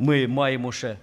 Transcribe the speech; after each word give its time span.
ми 0.00 0.26
маємо 0.26 0.72
ще 0.72 0.96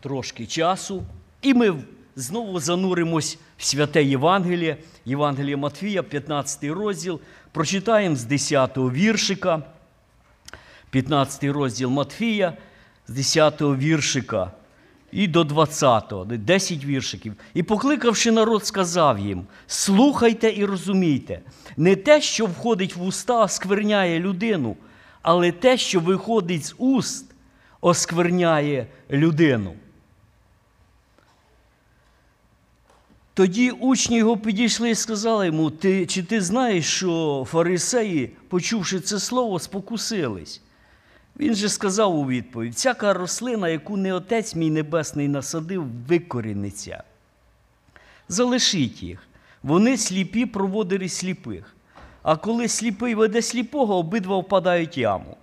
трошки 0.00 0.46
часу, 0.46 1.02
і 1.42 1.54
ми 1.54 1.74
знову 2.16 2.60
зануримось 2.60 3.38
в 3.58 3.64
святе 3.64 4.04
Євангеліє, 4.04 4.76
Євангеліє 5.04 5.56
Матфія, 5.56 6.02
15 6.02 6.64
розділ. 6.64 7.20
Прочитаємо 7.52 8.16
з 8.16 8.24
10 8.24 8.76
віршика, 8.76 9.62
15 10.90 11.44
розділ 11.44 11.90
Матфія, 11.90 12.56
з 13.08 13.14
10 13.14 13.60
віршика 13.60 14.50
і 15.12 15.26
до 15.26 15.44
20, 15.44 16.12
10 16.26 16.84
віршиків. 16.84 17.34
І 17.54 17.62
покликавши 17.62 18.30
народ, 18.30 18.66
сказав 18.66 19.18
їм: 19.18 19.46
слухайте 19.66 20.52
і 20.56 20.64
розумійте, 20.64 21.40
не 21.76 21.96
те, 21.96 22.20
що 22.20 22.46
входить 22.46 22.96
в 22.96 23.02
уста, 23.02 23.40
оскверняє 23.40 24.20
людину, 24.20 24.76
але 25.24 25.52
те, 25.52 25.76
що 25.76 26.00
виходить 26.00 26.64
з 26.64 26.74
уст, 26.78 27.26
оскверняє 27.80 28.86
людину. 29.10 29.74
Тоді 33.34 33.70
учні 33.70 34.16
його 34.16 34.36
підійшли 34.36 34.90
і 34.90 34.94
сказали 34.94 35.46
йому: 35.46 35.70
ти, 35.70 36.06
чи 36.06 36.22
ти 36.22 36.40
знаєш, 36.40 36.86
що 36.86 37.46
фарисеї, 37.50 38.30
почувши 38.48 39.00
це 39.00 39.18
слово, 39.18 39.58
спокусились? 39.58 40.62
Він 41.36 41.54
же 41.54 41.68
сказав 41.68 42.18
у 42.18 42.26
відповідь: 42.26 42.74
всяка 42.74 43.12
рослина, 43.12 43.68
яку 43.68 43.96
не 43.96 44.14
Отець 44.14 44.54
мій 44.54 44.70
Небесний 44.70 45.28
насадив, 45.28 45.86
викоріниться. 46.08 47.02
Залишіть 48.28 49.02
їх. 49.02 49.18
Вони 49.62 49.96
сліпі 49.96 50.46
проводили 50.46 51.08
сліпих. 51.08 51.73
А 52.24 52.36
коли 52.36 52.68
сліпий 52.68 53.14
веде 53.14 53.42
сліпого, 53.42 53.96
обидва 53.96 54.38
впадають 54.38 54.96
в 54.96 54.98
яму. 54.98 55.36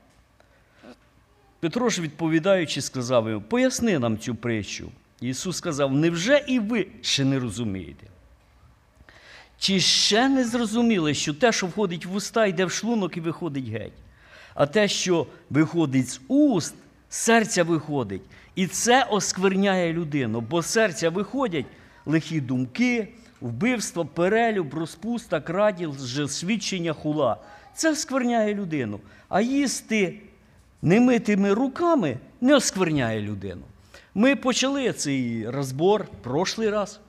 Петро 1.59 1.89
ж, 1.89 2.01
відповідаючи, 2.01 2.81
сказав 2.81 3.29
йому: 3.29 3.41
поясни 3.41 3.99
нам 3.99 4.17
цю 4.17 4.35
притчу. 4.35 4.91
Ісус 5.21 5.57
сказав: 5.57 5.93
невже 5.93 6.45
і 6.47 6.59
ви 6.59 6.87
ще 7.01 7.25
не 7.25 7.39
розумієте? 7.39 8.07
Чи 9.57 9.79
ще 9.79 10.29
не 10.29 10.43
зрозуміли, 10.43 11.13
що 11.13 11.33
те, 11.33 11.51
що 11.51 11.67
входить 11.67 12.05
в 12.05 12.15
уста, 12.15 12.45
йде 12.45 12.65
в 12.65 12.71
шлунок 12.71 13.17
і 13.17 13.21
виходить 13.21 13.67
геть? 13.67 13.93
А 14.53 14.65
те, 14.65 14.87
що 14.87 15.27
виходить 15.49 16.09
з 16.09 16.21
уст, 16.27 16.75
серця 17.09 17.63
виходить. 17.63 18.21
І 18.55 18.67
це 18.67 19.03
оскверняє 19.03 19.93
людину, 19.93 20.41
бо 20.41 20.63
серця 20.63 21.09
виходять 21.09 21.65
лихі 22.05 22.41
думки, 22.41 23.07
вбивство, 23.41 24.05
перелюб, 24.05 24.73
розпуста, 24.73 25.41
краділ, 25.41 25.97
свідчення 26.27 26.93
хула. 26.93 27.37
Це 27.75 27.91
оскверняє 27.91 28.53
людину. 28.53 28.99
А 29.29 29.41
їсти 29.41 30.19
немитими 30.81 31.53
руками 31.53 32.17
не 32.41 32.55
оскверняє 32.55 33.21
людину. 33.21 33.61
Ми 34.15 34.35
почали 34.35 34.93
цей 34.93 35.49
розбор 35.49 36.05
прошлий 36.21 36.69
раз. 36.69 36.99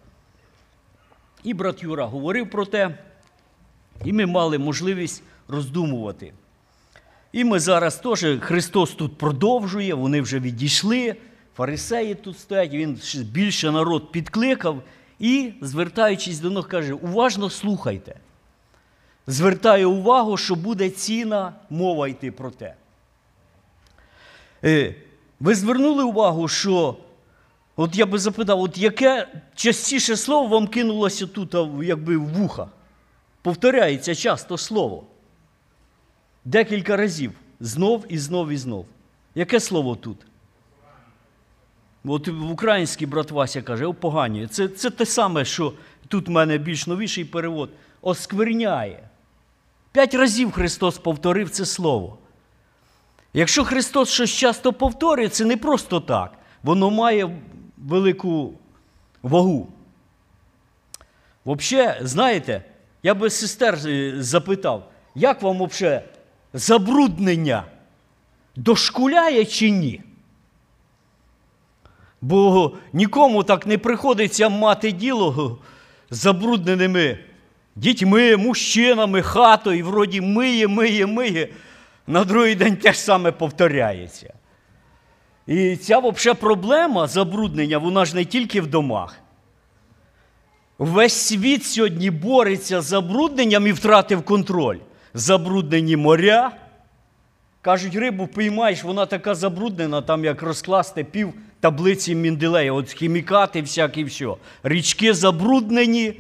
І 1.44 1.55
брат 1.55 1.83
Юра 1.83 2.06
говорив 2.06 2.50
про 2.50 2.66
те, 2.66 2.98
і 4.05 4.12
ми 4.12 4.27
мали 4.27 4.58
можливість 4.58 5.22
роздумувати. 5.48 6.33
І 7.33 7.44
ми 7.44 7.60
зараз 7.60 7.97
теж, 7.97 8.27
Христос 8.41 8.94
тут 8.94 9.19
продовжує, 9.19 9.94
вони 9.94 10.20
вже 10.20 10.41
відійшли, 10.41 11.16
фарисеї 11.56 12.14
тут 12.14 12.38
стоять, 12.38 12.72
він 12.72 13.00
більше 13.33 13.70
народ 13.70 14.12
підкликав 14.12 14.83
і, 15.23 15.53
звертаючись 15.61 16.41
до 16.41 16.51
них, 16.51 16.69
каже: 16.69 16.95
уважно 16.95 17.51
слухайте. 17.51 18.15
Звертаю 19.27 19.91
увагу, 19.91 20.37
що 20.37 20.55
буде 20.55 20.91
ціна 20.91 21.53
мова 21.70 22.09
йти 22.09 22.33
про 22.33 22.51
те. 22.51 22.75
Е, 24.65 24.95
ви 25.41 25.55
звернули 25.55 26.05
увагу, 26.05 26.48
що, 26.48 26.97
от 27.77 27.97
я 27.97 28.06
би 28.06 28.19
запитав, 28.19 28.61
от 28.61 28.78
яке 28.78 29.28
частіше 29.55 30.17
слово 30.17 30.48
вам 30.48 30.67
кинулося 30.67 31.27
тут, 31.27 31.55
якби 31.83 32.17
в 32.17 32.28
вуха? 32.28 32.69
Повторяється 33.43 34.15
часто 34.15 34.59
слово. 34.59 35.04
Декілька 36.44 36.97
разів. 36.97 37.33
Знов 37.60 38.04
і 38.09 38.19
знов 38.19 38.50
і 38.50 38.56
знов. 38.56 38.87
Яке 39.34 39.60
слово 39.60 39.97
тут? 39.97 40.19
От 42.05 42.29
в 42.29 42.51
українській 42.51 43.07
брат 43.07 43.31
Вася 43.31 43.63
каже, 43.63 43.87
опоганює. 43.87 44.47
Це 44.47 44.69
це 44.69 44.91
те 44.91 45.07
саме, 45.07 45.45
що 45.45 45.73
тут 46.09 46.29
в 46.29 46.31
мене 46.31 46.59
більш 46.59 46.87
новіший 46.87 47.25
перевод. 47.25 47.71
Оскверняє. 48.01 49.09
П'ять 49.93 50.15
разів 50.15 50.53
Христос 50.53 50.99
повторив 50.99 51.51
це 51.51 51.67
слово. 51.67 52.19
Якщо 53.35 53.65
Христос 53.65 54.11
щось 54.11 54.31
часто 54.31 54.73
повторює, 54.73 55.29
це 55.29 55.45
не 55.45 55.57
просто 55.57 56.01
так. 56.01 56.33
Воно 56.63 56.91
має 56.91 57.37
велику 57.77 58.53
вагу. 59.23 59.69
Взагалі, 61.47 61.97
знаєте, 62.01 62.65
я 63.03 63.15
би 63.15 63.31
сестер 63.31 63.79
запитав, 64.23 64.93
як 65.15 65.43
вам 65.43 65.65
взагалі 65.67 66.03
забруднення 66.53 67.65
дошкуляє 68.57 69.45
чи 69.45 69.71
ні? 69.71 70.01
Бо 72.22 72.72
нікому 72.93 73.43
так 73.43 73.66
не 73.66 73.78
приходиться 73.78 74.49
мати 74.49 74.93
діло 74.93 75.59
з 76.10 76.19
забрудненими 76.19 77.19
дітьми, 77.77 78.37
мужчинами, 78.37 79.22
хатою, 79.22 79.87
вроді 79.87 80.21
миє, 80.21 80.69
миє, 80.69 81.06
миє. 81.06 81.49
На 82.06 82.25
другий 82.25 82.55
день 82.55 82.77
те 82.77 82.93
ж 82.93 83.00
саме 83.00 83.33
повторяється. 83.33 84.34
І 85.47 85.77
ця 85.77 85.99
взагалі 85.99 86.38
проблема 86.41 87.06
забруднення, 87.06 87.78
вона 87.78 88.05
ж 88.05 88.16
не 88.16 88.25
тільки 88.25 88.60
в 88.60 88.66
домах. 88.66 89.16
Весь 90.78 91.12
світ 91.12 91.65
сьогодні 91.65 92.10
бореться 92.10 92.81
з 92.81 92.84
забрудненням 92.84 93.66
і 93.66 93.72
втратив 93.72 94.22
контроль. 94.22 94.78
Забруднені 95.15 95.97
моря. 95.97 96.53
Кажуть, 97.60 97.94
рибу 97.94 98.27
піймаєш, 98.27 98.84
вона 98.84 99.06
така 99.06 99.34
забруднена, 99.34 100.03
там 100.03 100.25
як 100.25 100.43
розкласти 100.43 101.04
пів 101.04 101.34
таблиці 101.62 102.15
Міндилея, 102.15 102.73
от 102.73 102.93
хімікати, 102.93 103.62
всякі 103.62 104.05
все. 104.05 104.27
Річки 104.62 105.15
забруднені, 105.15 106.15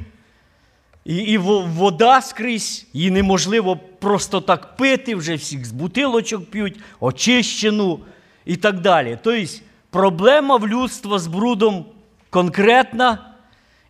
і 1.04 1.16
і 1.16 1.38
вода 1.38 2.20
скрізь, 2.20 2.86
її 2.92 3.10
неможливо 3.10 3.80
просто 3.98 4.40
так 4.40 4.76
пити, 4.76 5.14
вже 5.14 5.34
всіх 5.34 5.64
з 5.64 5.72
бутилочок 5.72 6.50
п'ють, 6.50 6.80
очищену 7.00 8.00
і 8.44 8.56
так 8.56 8.80
далі. 8.80 9.18
Тобто 9.22 9.52
проблема 9.90 10.56
в 10.56 10.68
людства 10.68 11.18
з 11.18 11.26
брудом 11.26 11.84
конкретна 12.30 13.34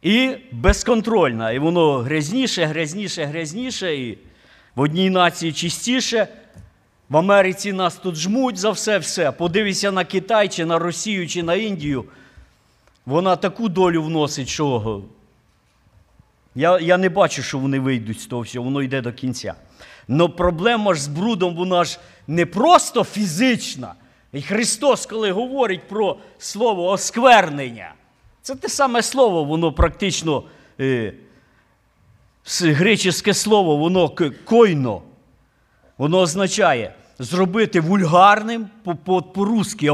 і 0.02 0.30
безконтрольна. 0.52 1.52
І 1.52 1.58
воно 1.58 1.98
грязніше, 1.98 2.64
грязніше, 2.64 3.24
грязніше, 3.24 3.96
і 3.96 4.18
в 4.74 4.80
одній 4.80 5.10
нації 5.10 5.52
чистіше. 5.52 6.28
В 7.12 7.16
Америці 7.16 7.72
нас 7.72 7.96
тут 7.96 8.16
жмуть 8.16 8.56
за 8.56 8.70
все-все. 8.70 9.32
Подивися 9.32 9.92
на 9.92 10.04
Китай, 10.04 10.48
чи 10.48 10.64
на 10.64 10.78
Росію, 10.78 11.28
чи 11.28 11.42
на 11.42 11.54
Індію. 11.54 12.04
Вона 13.06 13.36
таку 13.36 13.68
долю 13.68 14.02
вносить, 14.02 14.48
що 14.48 15.02
я 16.54 16.78
я 16.78 16.98
не 16.98 17.08
бачу, 17.08 17.42
що 17.42 17.58
вони 17.58 17.80
вийдуть 17.80 18.20
з 18.20 18.26
того 18.26 18.42
всього, 18.42 18.64
воно 18.64 18.82
йде 18.82 19.00
до 19.00 19.12
кінця. 19.12 19.54
Но 20.08 20.28
проблема 20.28 20.94
ж 20.94 21.02
з 21.02 21.08
брудом, 21.08 21.56
вона 21.56 21.84
ж 21.84 21.98
не 22.26 22.46
просто 22.46 23.04
фізична. 23.04 23.94
І 24.32 24.42
Христос, 24.42 25.06
коли 25.06 25.30
говорить 25.30 25.88
про 25.88 26.16
слово 26.38 26.90
осквернення, 26.90 27.94
це 28.42 28.54
те 28.54 28.68
саме 28.68 29.02
слово, 29.02 29.44
воно 29.44 29.72
практично 29.72 30.42
е, 30.80 31.12
греческе 32.60 33.34
слово, 33.34 33.76
воно 33.76 34.10
койно. 34.44 35.02
Воно 35.98 36.18
означає 36.18 36.94
зробити 37.22 37.80
вульгарним 37.80 38.68
по-русски, 39.34 39.90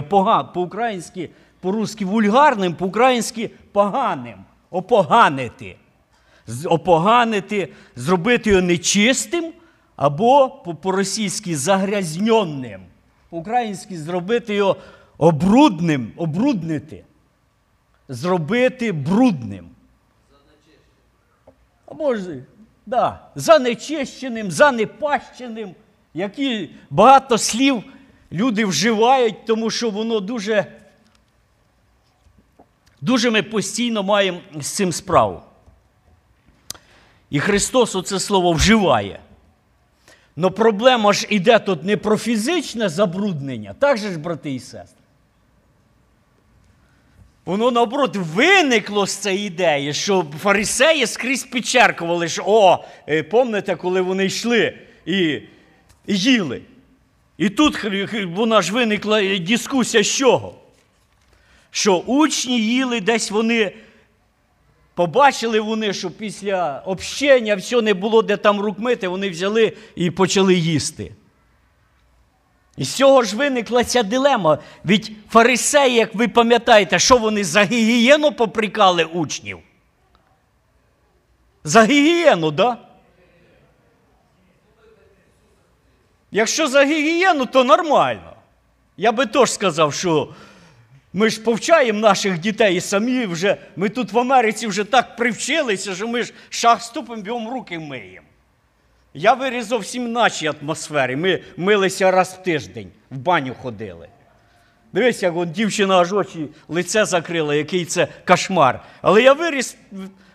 по-українськи, 0.55 1.31
по-русски 1.61 2.05
вульгарним, 2.05 2.75
по-українськи 2.75 3.51
поганим, 3.73 4.45
опоганити. 4.71 5.77
Опоганити, 6.65 7.73
зробити 7.97 8.51
його 8.51 8.63
нечистим, 8.63 9.53
або 9.97 10.49
по-російськи 10.83 11.57
загрязньонним. 11.57 12.81
По-українськи 13.31 13.99
зробити 13.99 14.55
його 14.55 14.77
обрудним, 15.19 16.13
обруднити. 16.17 17.05
Зробити 18.09 18.93
брудним. 18.93 19.69
А 21.87 21.95
може, 21.95 22.45
да, 22.87 23.21
занечищеним, 23.35 24.51
занепащеним 24.51 25.75
які 26.19 26.71
багато 26.91 27.39
слів 27.39 27.85
люди 28.33 28.65
вживають, 28.65 29.45
тому 29.47 29.71
що 29.71 29.91
воно 29.91 30.21
дуже, 30.21 30.67
дуже 33.01 33.31
ми 33.31 33.43
постійно 33.43 34.03
маємо 34.03 34.41
з 34.61 34.67
цим 34.67 34.93
справу. 34.93 35.43
І 37.31 37.41
Христос 37.41 37.95
оце 37.95 38.21
слово 38.21 38.53
вживає. 38.53 39.21
Но 40.37 40.51
проблема 40.51 41.13
ж 41.13 41.27
іде 41.31 41.59
тут 41.59 41.85
не 41.85 41.97
про 41.97 42.17
фізичне 42.17 42.89
забруднення, 42.89 43.75
так 43.79 43.99
же 43.99 44.11
ж, 44.13 44.19
брати 44.19 44.55
і 44.55 44.61
сестри. 44.61 45.03
Воно, 47.45 47.71
наоборот, 47.71 48.17
виникло 48.17 49.07
з 49.07 49.17
цієї 49.17 49.47
ідеї, 49.47 49.95
що 49.95 50.27
фарисеї 50.39 51.07
скрізь 51.07 51.45
підчеркували, 51.45 52.29
що 52.29 52.43
о, 52.47 52.85
е, 53.09 53.23
помните, 53.23 53.77
коли 53.77 54.01
вони 54.01 54.25
йшли 54.25 54.79
і 55.07 55.41
їли. 56.15 56.63
І 57.39 57.49
тут 57.49 57.85
вона 58.27 58.63
ж 58.63 58.73
виникла 58.73 59.23
е, 59.23 59.39
дискусія 59.39 60.03
з 60.03 60.07
чого? 60.07 60.55
Що 61.71 61.97
учні 61.97 62.61
їли, 62.61 63.01
десь 63.01 63.31
вони 63.31 63.73
побачили 64.95 65.61
вони, 65.61 65.93
що 65.93 66.11
після 66.11 66.83
общення 66.87 67.57
все 67.57 67.83
не 67.83 67.95
було 67.95 68.23
де 68.23 68.37
там 68.37 68.61
рук 68.61 68.79
мити, 68.79 69.09
вони 69.09 69.31
взяли 69.31 69.77
і 69.95 70.11
почали 70.11 70.55
їсти. 70.55 71.13
І 72.77 72.85
з 72.85 72.95
цього 72.95 73.23
ж 73.23 73.37
виникла 73.37 73.85
ця 73.85 74.03
дилема. 74.03 74.59
Від 74.85 75.13
фарисеї, 75.31 75.95
як 75.95 76.15
ви 76.15 76.29
пам'ятаєте, 76.29 76.99
що 76.99 77.17
вони 77.17 77.45
за 77.45 77.65
гігієну 77.65 78.33
поприкали 78.33 79.05
учнів? 79.05 79.59
За 81.65 81.85
гігієну, 81.85 82.51
да? 82.51 82.88
Якщо 86.31 86.69
за 86.69 86.85
гігієну, 86.85 87.47
то 87.47 87.65
нормально. 87.65 88.33
Я 88.97 89.13
би 89.13 89.27
теж 89.27 89.53
сказав, 89.53 89.95
що 89.95 90.29
ми 91.13 91.31
ж 91.31 91.41
повчаємо 91.41 92.01
наших 92.01 92.39
дітей 92.39 92.77
і 92.77 92.81
самі 92.81 93.27
вже, 93.27 93.57
ми 93.77 93.89
тут 93.89 94.13
в 94.13 94.19
Америці 94.19 94.67
вже 94.67 94.85
так 94.85 95.17
привчилися, 95.17 95.95
що 95.95 96.09
ми 96.09 96.23
ж 96.23 96.33
шаг 96.49 96.83
ступимо, 96.83 97.23
б'ємо 97.23 97.51
руки 97.51 97.79
миємо. 97.79 98.27
Я 99.15 99.33
виріс 99.33 99.67
зовсім 99.67 100.05
в 100.05 100.09
нашій 100.09 100.53
атмосфері. 100.61 101.17
Ми 101.17 101.43
милися 101.57 102.11
раз 102.11 102.39
в 102.41 102.43
тиждень, 102.43 102.91
в 103.11 103.19
баню 103.19 103.55
ходили. 103.63 104.09
Дивись, 104.93 105.23
як 105.23 105.37
от 105.37 105.51
дівчина 105.51 105.99
аж 105.99 106.13
очі 106.13 106.49
лице 106.69 107.05
закрила, 107.05 107.55
який 107.55 107.85
це 107.85 108.09
кошмар. 108.27 108.83
Але 109.03 109.23
я 109.23 109.33
виріс, 109.33 109.77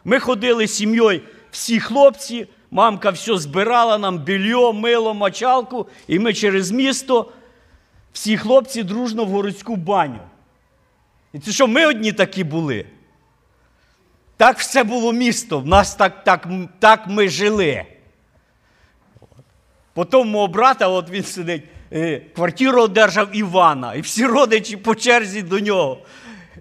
ми 0.06 0.20
ходили 0.20 0.68
з 0.68 0.74
сім'єю, 0.74 1.22
всі 1.52 1.80
хлопці, 1.80 2.48
мамка 2.74 3.10
все 3.10 3.38
збирала 3.38 3.98
нам 3.98 4.20
більо, 4.20 4.74
мило, 4.74 5.14
мочалку, 5.14 5.88
і 6.08 6.20
ми 6.20 6.34
через 6.34 6.72
місто, 6.72 7.32
всі 8.14 8.38
хлопці 8.38 8.84
дружно 8.84 9.26
в 9.26 9.30
городську 9.30 9.76
баню. 9.76 10.20
І 11.34 11.40
це 11.40 11.52
що, 11.52 11.68
ми 11.68 11.86
одні 11.86 12.12
такі 12.12 12.44
були? 12.44 12.86
Так 14.38 14.60
все 14.60 14.84
було 14.84 15.14
місто, 15.14 15.60
в 15.60 15.68
нас 15.68 15.96
так, 15.96 16.24
так, 16.24 16.48
так 16.80 17.08
ми 17.08 17.30
жили. 17.30 17.86
Потім 19.94 20.28
мого 20.28 20.48
брата, 20.48 20.88
от 20.88 21.10
він 21.10 21.24
сидить, 21.24 21.64
е, 21.92 22.20
квартиру 22.20 22.82
одержав 22.82 23.36
Івана, 23.36 23.94
і 23.94 24.02
всі 24.02 24.26
родичі 24.26 24.78
по 24.78 24.96
черзі 24.96 25.42
до 25.42 25.60
нього. 25.60 25.98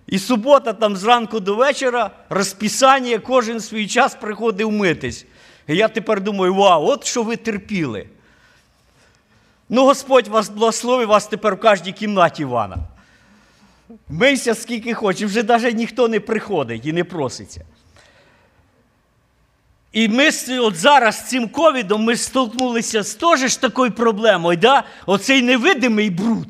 І 0.06 0.18
субота 0.18 0.72
там 0.72 0.96
зранку 0.96 1.40
до 1.40 1.54
вечора 1.54 2.10
розписання, 2.28 3.18
кожен 3.18 3.60
свій 3.60 3.86
час 3.86 4.14
приходив 4.14 4.72
митись. 4.72 5.26
І 5.68 5.76
я 5.76 5.88
тепер 5.88 6.20
думаю, 6.20 6.54
вау, 6.54 6.86
от 6.86 7.04
що 7.04 7.22
ви 7.22 7.36
терпіли. 7.36 8.06
Ну, 9.68 9.84
Господь 9.84 10.28
вас 10.28 10.48
благословив, 10.48 11.08
вас 11.08 11.26
тепер 11.26 11.54
в 11.54 11.60
кожній 11.60 11.92
кімнаті 11.92 12.42
Івана. 12.42 12.76
Мийся 14.08 14.54
скільки 14.54 14.94
хочеш, 14.94 15.30
вже 15.30 15.42
навіть 15.42 15.76
ніхто 15.76 16.08
не 16.08 16.20
приходить 16.20 16.86
і 16.86 16.92
не 16.92 17.04
проситься. 17.04 17.64
І 19.92 20.08
ми 20.08 20.30
от 20.60 20.76
зараз 20.76 21.16
з 21.16 21.28
цим 21.28 21.48
ковідом 21.48 22.02
ми 22.02 22.16
столкнулися 22.16 23.02
з 23.02 23.14
теж 23.14 23.56
такою 23.56 23.92
проблемою, 23.92 24.58
да? 24.58 24.84
оцей 25.06 25.42
невидимий 25.42 26.10
бруд. 26.10 26.48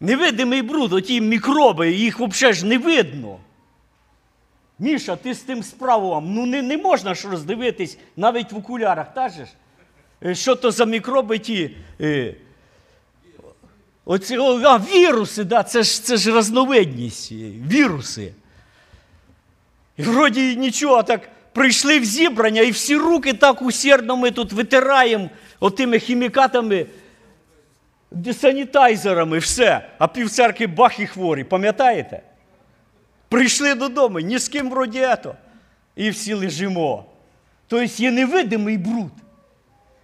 Невидимий 0.00 0.62
бруд, 0.62 0.92
оті 0.92 1.20
мікроби, 1.20 1.92
їх 1.92 2.20
взагалі 2.20 2.54
ж 2.54 2.66
не 2.66 2.78
видно. 2.78 3.38
Міша, 4.78 5.16
ти 5.16 5.34
з 5.34 5.38
тим 5.40 5.62
справував. 5.62 6.22
Ну 6.26 6.46
не, 6.46 6.62
не 6.62 6.76
можна 6.76 7.14
ж 7.14 7.28
роздивитись 7.28 7.98
навіть 8.16 8.52
в 8.52 8.56
окулярах, 8.56 9.14
та 9.14 9.28
ж? 9.28 9.34
Е, 10.24 10.34
Що 10.34 10.56
то 10.56 10.70
за 10.70 10.84
мікроби 10.84 11.38
ті? 11.38 11.76
Е, 12.00 12.34
оці, 14.04 14.38
о, 14.38 14.60
а, 14.64 14.78
віруси, 14.78 15.44
да, 15.44 15.62
це 15.62 15.82
ж, 15.82 16.04
це 16.04 16.16
ж 16.16 16.34
разновидність, 16.34 17.32
е, 17.32 17.34
віруси. 17.70 18.32
І 19.96 20.02
вроді 20.02 20.56
нічого, 20.56 21.02
так 21.02 21.28
прийшли 21.52 21.98
в 22.00 22.04
зібрання, 22.04 22.62
і 22.62 22.70
всі 22.70 22.96
руки 22.96 23.32
так 23.32 23.62
усердно 23.62 24.16
ми 24.16 24.30
тут 24.30 24.52
витираємо 24.52 25.30
отими 25.60 25.98
хімікатами, 25.98 26.86
санітайзерами, 28.40 29.38
все. 29.38 29.88
А 29.98 30.08
півцеркви 30.08 30.66
бах 30.66 31.00
і 31.00 31.06
хворі, 31.06 31.44
пам'ятаєте? 31.44 32.22
Прийшли 33.36 33.74
додому, 33.74 34.20
ні 34.20 34.38
з 34.38 34.48
ким 34.48 34.70
вроді 34.70 34.98
ето. 34.98 35.34
І 35.96 36.10
всі 36.10 36.34
лежимо. 36.34 37.04
Тобто 37.66 38.02
є 38.02 38.10
невидимий 38.10 38.78
бруд. 38.78 39.10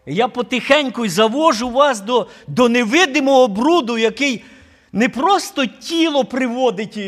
Я 0.06 0.29
потихеньку 0.29 1.08
завожу 1.08 1.70
вас 1.70 2.00
до, 2.00 2.29
до 2.46 2.69
невидимого 2.69 3.49
бруду, 3.49 3.99
який 3.99 4.44
не 4.93 5.08
просто 5.08 5.67
тіло 5.67 6.25
приводить 6.25 6.99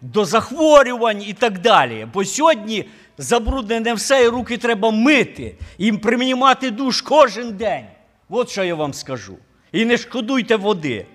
до 0.00 0.24
захворювань 0.24 1.22
і 1.22 1.32
так 1.32 1.58
далі. 1.58 2.08
Бо 2.14 2.24
сьогодні 2.24 2.84
забруднене 3.18 3.94
все, 3.94 4.24
і 4.24 4.28
руки 4.28 4.56
треба 4.58 4.90
мити, 4.90 5.54
їм 5.78 5.98
примінімати 5.98 6.70
душ 6.70 7.00
кожен 7.00 7.52
день. 7.52 7.84
От 8.28 8.50
що 8.50 8.64
я 8.64 8.74
вам 8.74 8.94
скажу. 8.94 9.36
І 9.72 9.84
не 9.84 9.96
шкодуйте 9.96 10.56
води. 10.56 11.06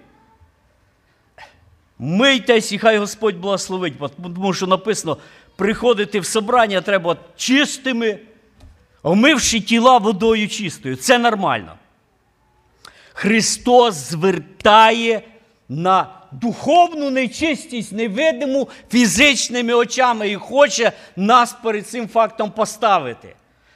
Мийтесь, 2.00 2.72
і 2.72 2.78
хай 2.78 2.98
Господь 2.98 3.38
благословить, 3.38 3.94
тому 4.22 4.54
що 4.54 4.68
написано, 4.68 5.18
приходити 5.56 6.20
в 6.20 6.26
собрання 6.26 6.82
треба 6.82 7.18
чистими, 7.36 8.20
омивши 9.04 9.60
тіла 9.60 9.98
водою 9.98 10.48
чистою. 10.48 10.96
Це 10.96 11.18
нормально. 11.18 11.78
Христос 13.14 13.96
звертає 13.96 15.22
на 15.70 16.08
духовну 16.32 17.10
нечистість, 17.10 17.92
невидиму 17.92 18.70
фізичними 18.92 19.74
очами 19.74 20.30
і 20.30 20.36
хоче 20.36 20.92
нас 21.16 21.56
перед 21.64 21.88
цим 21.88 22.08
фактом 22.08 22.52
поставити, 22.52 23.36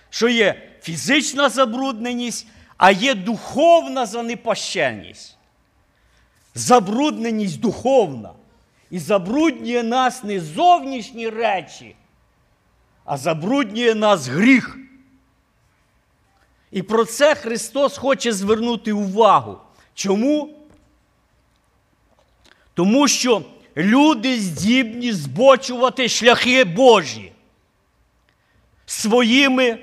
що 0.09 0.29
є 0.29 0.61
фізична 0.81 1.49
забрудненість, 1.49 2.47
а 2.77 2.91
є 2.91 3.15
духовна 3.15 4.05
занепащеність. 4.05 5.38
Забрудненість 6.59 7.59
духовна. 7.59 8.31
І 8.91 8.99
забруднює 8.99 9.83
нас 9.83 10.23
не 10.23 10.39
зовнішні 10.39 11.29
речі, 11.29 11.95
а 13.05 13.17
забруднює 13.17 13.95
нас 13.95 14.27
гріх. 14.27 14.77
І 16.71 16.81
про 16.81 17.05
це 17.05 17.35
Христос 17.35 17.97
хоче 17.97 18.31
звернути 18.33 18.91
увагу. 18.91 19.57
Чому? 19.93 20.49
Тому 22.73 23.07
що 23.07 23.41
люди 23.77 24.39
здібні 24.39 25.13
збочувати 25.13 26.09
шляхи 26.09 26.63
Божі 26.63 27.31
своїми 28.85 29.79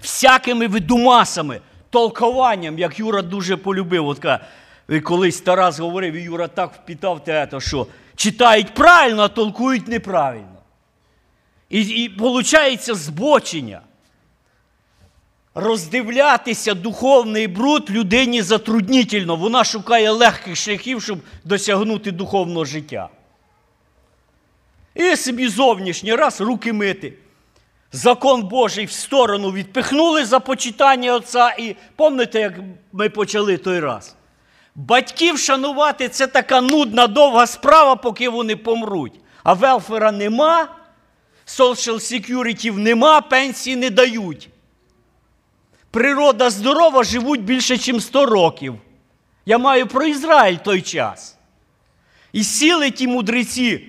всякими 0.00 0.66
видумасами, 0.66 1.60
толкуванням, 1.90 2.78
як 2.78 2.98
Юра 2.98 3.22
дуже 3.22 3.56
полюбив. 3.56 4.06
От 4.06 4.18
ка- 4.18 4.46
і 4.88 5.00
колись 5.00 5.40
Тарас 5.40 5.78
говорив, 5.78 6.14
і 6.14 6.22
Юра 6.22 6.48
так 6.48 6.74
впітав 6.74 7.24
те, 7.24 7.48
що 7.58 7.86
читають 8.16 8.74
правильно, 8.74 9.22
а 9.22 9.28
толкують 9.28 9.88
неправильно. 9.88 10.56
І, 11.68 11.80
і 11.80 12.08
виходить 12.08 12.96
збочення. 12.96 13.80
Роздивлятися 15.54 16.74
духовний 16.74 17.46
бруд 17.46 17.90
людині 17.90 18.42
затруднітельно. 18.42 19.36
Вона 19.36 19.64
шукає 19.64 20.10
легких 20.10 20.56
шляхів, 20.56 21.02
щоб 21.02 21.18
досягнути 21.44 22.10
духовного 22.12 22.64
життя. 22.64 23.08
І 24.94 25.16
собі 25.16 25.48
зовнішній 25.48 26.14
раз 26.14 26.40
руки 26.40 26.72
мити. 26.72 27.12
Закон 27.92 28.42
Божий 28.42 28.84
в 28.84 28.90
сторону 28.90 29.52
відпихнули 29.52 30.24
за 30.24 30.40
почитання 30.40 31.14
Отця. 31.14 31.56
І 31.58 31.76
пам'ятаєте, 31.96 32.40
як 32.40 32.64
ми 32.92 33.08
почали 33.08 33.56
той 33.56 33.80
раз? 33.80 34.15
Батьків 34.76 35.38
шанувати 35.38 36.08
це 36.08 36.26
така 36.26 36.60
нудна, 36.60 37.06
довга 37.06 37.46
справа, 37.46 37.96
поки 37.96 38.28
вони 38.28 38.56
помруть. 38.56 39.12
А 39.42 39.52
велфера 39.52 40.12
нема, 40.12 40.68
social 41.46 41.94
security 41.94 42.78
нема, 42.78 43.20
пенсії 43.20 43.76
не 43.76 43.90
дають. 43.90 44.48
Природа 45.90 46.50
здорова, 46.50 47.04
живуть 47.04 47.42
більше, 47.42 47.92
ніж 47.92 48.04
100 48.04 48.26
років. 48.26 48.74
Я 49.46 49.58
маю 49.58 49.86
про 49.86 50.04
Ізраїль 50.04 50.56
той 50.56 50.82
час. 50.82 51.36
І 52.32 52.44
сіли 52.44 52.90
ті 52.90 53.06
мудреці, 53.06 53.88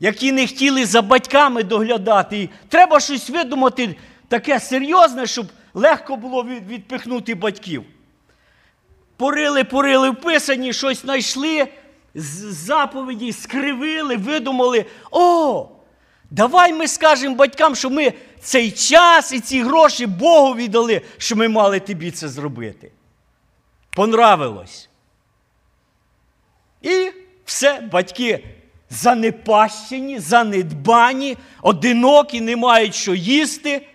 які 0.00 0.32
не 0.32 0.46
хотіли 0.46 0.86
за 0.86 1.02
батьками 1.02 1.62
доглядати. 1.62 2.38
І 2.38 2.50
треба 2.68 3.00
щось 3.00 3.30
видумати 3.30 3.96
таке 4.28 4.60
серйозне, 4.60 5.26
щоб 5.26 5.46
легко 5.74 6.16
було 6.16 6.44
відпихнути 6.44 7.34
батьків. 7.34 7.84
Порили, 9.16 9.64
порили 9.64 10.10
в 10.10 10.20
писані, 10.20 10.72
щось 10.72 11.02
знайшли, 11.02 11.68
заповіді 12.14 13.32
скривили, 13.32 14.16
видумали. 14.16 14.86
О, 15.10 15.68
давай 16.30 16.72
ми 16.72 16.88
скажемо 16.88 17.34
батькам, 17.34 17.76
що 17.76 17.90
ми 17.90 18.12
цей 18.40 18.70
час 18.70 19.32
і 19.32 19.40
ці 19.40 19.62
гроші 19.62 20.06
Богу 20.06 20.54
віддали, 20.54 21.02
що 21.18 21.36
ми 21.36 21.48
мали 21.48 21.80
тобі 21.80 22.10
це 22.10 22.28
зробити. 22.28 22.92
Понравилось. 23.90 24.88
І 26.82 27.10
все, 27.44 27.80
батьки 27.92 28.44
занепащені, 28.90 30.18
занедбані, 30.18 31.36
одинокі, 31.62 32.40
не 32.40 32.56
мають 32.56 32.94
що 32.94 33.14
їсти, 33.14 33.86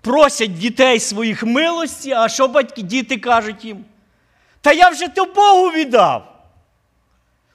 просять 0.00 0.58
дітей 0.58 1.00
своїх 1.00 1.42
милості, 1.42 2.12
а 2.12 2.28
що 2.28 2.48
батьки, 2.48 2.82
діти 2.82 3.16
кажуть 3.16 3.64
їм? 3.64 3.84
Та 4.64 4.72
я 4.72 4.88
вже 4.88 5.08
то 5.08 5.24
Богу 5.24 5.70
віддав. 5.70 6.42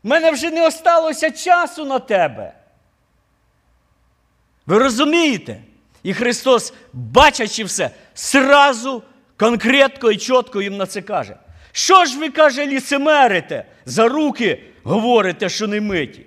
У 0.04 0.08
мене 0.08 0.32
вже 0.32 0.52
не 0.52 0.68
осталося 0.68 1.32
часу 1.32 1.86
на 1.86 2.00
тебе. 2.00 2.54
Ви 4.66 4.78
розумієте? 4.78 5.62
І 6.04 6.14
Христос, 6.14 6.74
бачачи 6.94 7.64
все, 7.64 7.90
сразу 8.14 9.04
конкретно 9.38 10.12
і 10.12 10.18
чітко 10.18 10.62
їм 10.62 10.78
на 10.78 10.86
це 10.86 11.02
каже. 11.02 11.36
Що 11.72 12.06
ж 12.06 12.20
ви, 12.20 12.30
каже, 12.30 12.66
ліцемерите, 12.66 13.66
за 13.86 14.08
руки 14.08 14.64
говорите, 14.84 15.50
що 15.50 15.68
не 15.68 15.82
миті? 15.82 16.26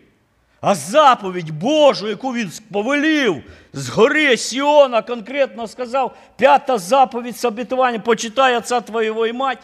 А 0.60 0.74
заповідь 0.74 1.50
Божу, 1.50 2.08
яку 2.08 2.34
він 2.34 2.52
повелів 2.72 3.42
з 3.72 3.88
гори 3.88 4.36
Сіона, 4.36 5.02
конкретно 5.02 5.68
сказав, 5.68 6.16
п'ята 6.36 6.78
заповідь 6.78 7.36
з 7.36 7.44
обітування, 7.44 7.98
почитай 7.98 8.56
отця 8.56 8.80
твоєго 8.80 9.26
і 9.26 9.32
мать. 9.32 9.58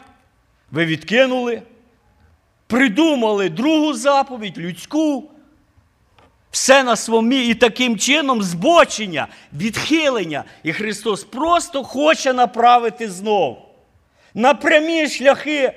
Ви 0.70 0.84
відкинули, 0.84 1.62
придумали 2.66 3.48
другу 3.48 3.94
заповідь, 3.94 4.58
людську, 4.58 5.30
все 6.50 6.82
на 6.82 6.96
своєму 6.96 7.32
і 7.32 7.54
таким 7.54 7.98
чином 7.98 8.42
збочення, 8.42 9.28
відхилення. 9.52 10.44
І 10.62 10.72
Христос 10.72 11.24
просто 11.24 11.84
хоче 11.84 12.32
направити 12.32 13.10
знов 13.10 13.58
на 14.34 14.54
прямі 14.54 15.08
шляхи 15.08 15.72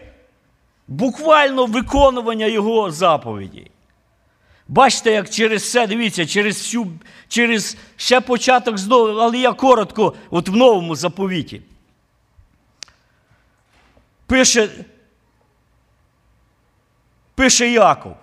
буквально 0.88 1.65
виконування 1.65 2.45
Його 2.45 2.91
заповідей. 2.91 3.71
Бачите, 4.67 5.12
як 5.12 5.29
через 5.29 5.62
все, 5.62 5.88
дивіться, 5.88 6.25
через 6.25 6.57
всю, 6.57 6.88
через 7.27 7.77
ще 7.95 8.21
початок 8.21 8.77
знову, 8.77 9.19
але 9.19 9.38
я 9.38 9.53
коротко, 9.53 10.13
от 10.29 10.50
в 10.50 10.55
новому 10.55 10.95
заповіті. 10.95 11.62
Пише, 14.31 14.69
пише 17.35 17.69
Яков. 17.69 18.15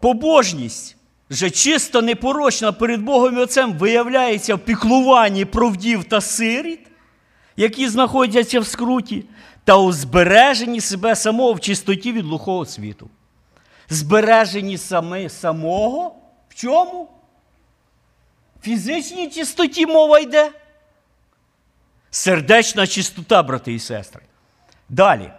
Побожність 0.00 0.96
вже 1.30 1.50
чисто 1.50 2.02
непорочна 2.02 2.72
перед 2.72 3.02
Богом 3.02 3.36
і 3.36 3.40
Отцем 3.40 3.72
виявляється 3.78 4.54
в 4.54 4.58
піклуванні 4.58 5.44
про 5.44 5.68
вдів 5.68 6.04
та 6.04 6.20
сиріт, 6.20 6.80
які 7.56 7.88
знаходяться 7.88 8.60
в 8.60 8.66
скруті, 8.66 9.24
та 9.64 9.76
у 9.76 9.92
збереженні 9.92 10.80
себе 10.80 11.16
самого 11.16 11.52
в 11.52 11.60
чистоті 11.60 12.12
від 12.12 12.24
лухого 12.24 12.66
світу. 12.66 13.10
Збережені 13.88 14.78
саме 14.78 15.28
самого 15.28 16.16
в 16.48 16.54
чому? 16.54 17.08
Фізичній 18.62 19.30
чистоті 19.30 19.86
мова 19.86 20.18
йде. 20.18 20.52
Сердечна 22.10 22.86
чистота, 22.86 23.42
брати 23.42 23.72
і 23.72 23.78
сестри. 23.78 24.22
Далі. 24.88 25.32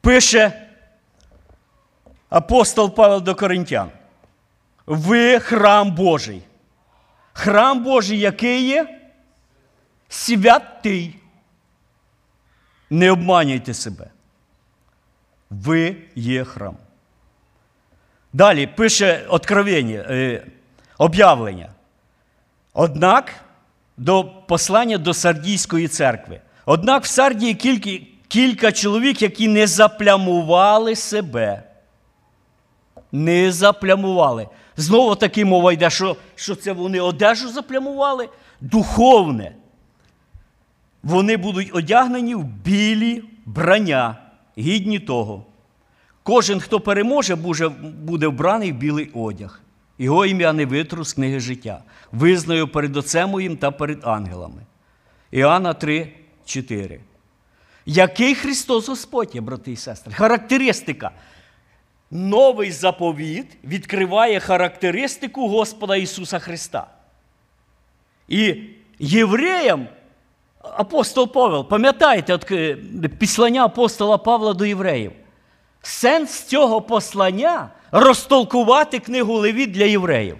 Пише 0.00 0.68
апостол 2.28 2.94
Павел 2.94 3.22
до 3.22 3.34
Коринтян. 3.34 3.90
Ви 4.86 5.40
храм 5.40 5.94
Божий. 5.94 6.42
Храм 7.32 7.84
Божий, 7.84 8.18
який 8.18 8.66
є? 8.66 9.00
Святий. 10.08 11.18
Не 12.90 13.10
обманюйте 13.10 13.74
себе. 13.74 14.10
Ви 15.50 15.96
є 16.14 16.44
храм. 16.44 16.76
Далі 18.32 18.66
пише 18.66 19.26
откровення, 19.28 20.06
е, 20.10 20.46
об'явлення. 20.98 21.70
Однак 22.74 23.34
до 23.96 24.24
послання 24.24 24.98
до 24.98 25.14
Сардійської 25.14 25.88
церкви. 25.88 26.40
Однак 26.66 27.04
в 27.04 27.06
Сардії 27.06 27.54
кілька, 27.54 28.06
кілька 28.28 28.72
чоловік, 28.72 29.22
які 29.22 29.48
не 29.48 29.66
заплямували 29.66 30.96
себе. 30.96 31.62
Не 33.12 33.52
заплямували. 33.52 34.48
Знову 34.76 35.14
таки 35.14 35.44
мова 35.44 35.72
йде, 35.72 35.90
що, 35.90 36.16
що 36.34 36.54
це 36.54 36.72
вони 36.72 37.00
одежу 37.00 37.48
заплямували, 37.48 38.28
духовне. 38.60 39.52
Вони 41.02 41.36
будуть 41.36 41.70
одягнені 41.74 42.34
в 42.34 42.44
білі 42.44 43.24
брання, 43.46 44.16
гідні 44.58 44.98
того. 44.98 45.44
Кожен, 46.22 46.60
хто 46.60 46.80
переможе, 46.80 47.36
буде, 47.36 48.26
вбраний 48.26 48.72
в 48.72 48.76
білий 48.76 49.10
одяг. 49.14 49.60
Його 49.98 50.26
ім'я 50.26 50.52
не 50.52 50.66
витру 50.66 51.04
з 51.04 51.12
книги 51.12 51.40
життя. 51.40 51.82
Визнаю 52.12 52.68
перед 52.68 52.96
Отцем 52.96 53.30
моїм 53.30 53.56
та 53.56 53.70
перед 53.70 53.98
ангелами. 54.02 54.62
Іоанна 55.30 55.74
3, 55.74 56.12
4. 56.44 57.00
Який 57.86 58.34
Христос 58.34 58.88
Господь 58.88 59.38
брати 59.40 59.72
і 59.72 59.76
сестри? 59.76 60.12
Характеристика. 60.12 61.10
Новий 62.10 62.72
заповіт 62.72 63.46
відкриває 63.64 64.40
характеристику 64.40 65.48
Господа 65.48 65.96
Ісуса 65.96 66.38
Христа. 66.38 66.86
І 68.28 68.62
євреям 68.98 69.88
апостол 70.60 71.32
Павел, 71.32 71.68
пам'ятаєте 71.68 72.38
е, 72.50 72.76
післання 73.18 73.64
апостола 73.64 74.18
Павла 74.18 74.54
до 74.54 74.66
євреїв? 74.66 75.12
Сенс 75.82 76.42
цього 76.42 76.82
послання 76.82 77.70
розтолкувати 77.92 78.98
книгу 78.98 79.34
Левіт 79.34 79.70
для 79.70 79.84
євреїв. 79.84 80.38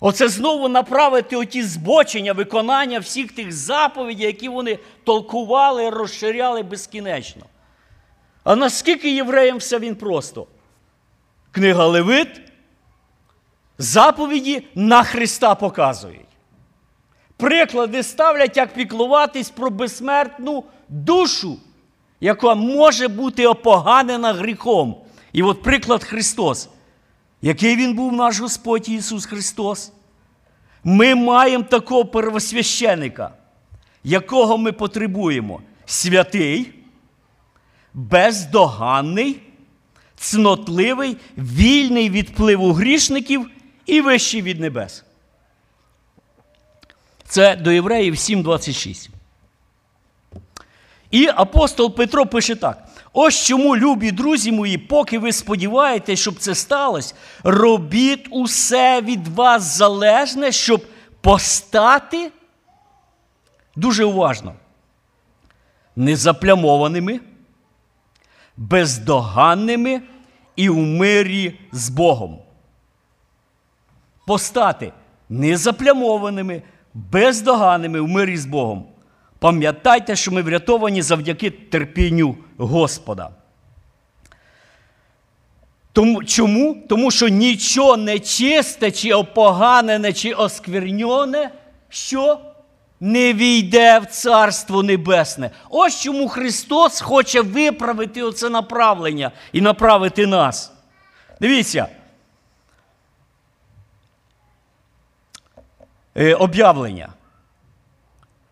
Оце 0.00 0.28
знову 0.28 0.68
направити 0.68 1.36
оті 1.36 1.62
збочення, 1.62 2.32
виконання 2.32 2.98
всіх 2.98 3.32
тих 3.32 3.52
заповідей, 3.52 4.26
які 4.26 4.48
вони 4.48 4.78
толкували, 5.04 5.90
розширяли 5.90 6.62
безкінечно. 6.62 7.42
А 8.44 8.56
наскільки 8.56 9.14
євреям 9.14 9.58
все 9.58 9.78
він 9.78 9.96
просто? 9.96 10.46
Книга 11.50 11.86
Левит, 11.86 12.40
заповіді 13.78 14.66
на 14.74 15.02
Христа 15.02 15.54
показують. 15.54 16.26
Приклади 17.36 18.02
ставлять, 18.02 18.56
як 18.56 18.74
піклуватись 18.74 19.50
про 19.50 19.70
безсмертну 19.70 20.64
душу, 20.88 21.58
яка 22.22 22.54
може 22.54 23.08
бути 23.08 23.46
опоганена 23.46 24.32
гріхом. 24.32 24.96
І 25.32 25.42
от 25.42 25.62
приклад 25.62 26.04
Христос. 26.04 26.68
Який 27.42 27.76
він 27.76 27.94
був 27.94 28.12
наш 28.12 28.40
Господь 28.40 28.88
Ісус 28.88 29.26
Христос? 29.26 29.92
Ми 30.84 31.14
маємо 31.14 31.64
такого 31.64 32.04
первосвященика, 32.04 33.34
якого 34.04 34.58
ми 34.58 34.72
потребуємо. 34.72 35.62
Святий, 35.86 36.74
бездоганний, 37.94 39.40
цнотливий, 40.16 41.16
вільний 41.38 42.10
від 42.10 42.28
впливу 42.28 42.72
грішників 42.72 43.50
і 43.86 44.00
вищий 44.00 44.42
від 44.42 44.60
небес. 44.60 45.04
Це 47.24 47.56
до 47.56 47.72
Євреїв 47.72 48.14
7,26. 48.14 49.21
І 51.12 51.28
апостол 51.36 51.94
Петро 51.94 52.26
пише 52.26 52.56
так: 52.56 52.84
ось 53.12 53.46
чому, 53.46 53.76
любі 53.76 54.10
друзі 54.10 54.52
мої, 54.52 54.78
поки 54.78 55.18
ви 55.18 55.32
сподіваєтесь, 55.32 56.20
щоб 56.20 56.38
це 56.38 56.54
сталося, 56.54 57.14
робіть 57.42 58.26
усе 58.30 59.00
від 59.00 59.28
вас 59.28 59.62
залежне, 59.62 60.52
щоб 60.52 60.86
постати 61.20 62.32
дуже 63.76 64.04
уважно, 64.04 64.54
незаплямованими, 65.96 67.20
бездоганними 68.56 70.02
і 70.56 70.68
в 70.68 70.76
мирі 70.76 71.58
з 71.72 71.88
Богом. 71.88 72.38
Постати 74.26 74.92
незаплямованими, 75.28 76.62
бездоганними 76.94 78.00
в 78.00 78.08
мирі 78.08 78.36
з 78.36 78.46
Богом. 78.46 78.91
Пам'ятайте, 79.42 80.16
що 80.16 80.30
ми 80.32 80.42
врятовані 80.42 81.02
завдяки 81.02 81.50
терпінню 81.50 82.36
Господа. 82.56 83.30
Тому, 85.92 86.24
Чому? 86.24 86.76
Тому 86.88 87.10
що 87.10 87.28
нічого 87.28 87.96
нечисте, 87.96 88.90
чи 88.90 89.12
опоганене, 89.12 90.12
чи 90.12 90.32
оскверньоне, 90.32 91.50
що 91.88 92.40
не 93.00 93.32
війде 93.32 93.98
в 93.98 94.06
Царство 94.06 94.82
Небесне. 94.82 95.50
Ось 95.70 96.02
чому 96.02 96.28
Христос 96.28 97.00
хоче 97.00 97.40
виправити 97.40 98.22
оце 98.22 98.48
направлення 98.48 99.32
і 99.52 99.60
направити 99.60 100.26
нас. 100.26 100.72
Дивіться. 101.40 101.86
Е, 106.16 106.34
об'явлення. 106.34 107.08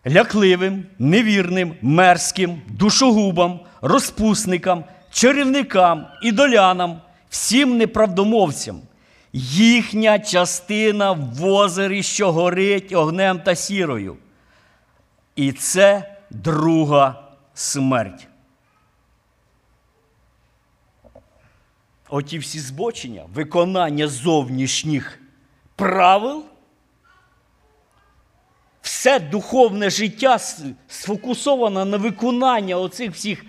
Лякливим, 0.07 0.85
невірним, 0.99 1.75
мерзким, 1.81 2.61
душогубам, 2.67 3.59
розпусникам, 3.81 4.83
чарівникам, 5.11 6.07
ідолянам, 6.23 7.01
всім 7.29 7.77
неправдомовцям. 7.77 8.81
Їхня 9.33 10.19
частина 10.19 11.11
в 11.11 11.45
озері, 11.45 12.03
що 12.03 12.31
горить 12.31 12.93
огнем 12.93 13.39
та 13.39 13.55
сірою. 13.55 14.17
І 15.35 15.51
це 15.51 16.15
друга 16.29 17.23
смерть. 17.53 18.27
Оті 22.09 22.37
всі 22.37 22.59
збочення, 22.59 23.23
виконання 23.33 24.07
зовнішніх 24.07 25.19
правил, 25.75 26.45
все 28.81 29.19
духовне 29.19 29.89
життя 29.89 30.39
сфокусовано 30.87 31.85
на 31.85 31.97
виконання 31.97 32.77
оцих 32.77 33.11
всіх 33.11 33.45